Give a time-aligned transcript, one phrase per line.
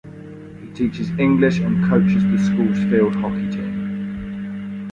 [0.59, 4.81] He teaches English and coaches the school's field hockey team.